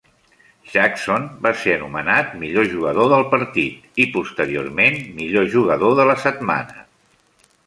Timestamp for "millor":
2.45-2.65, 5.21-5.49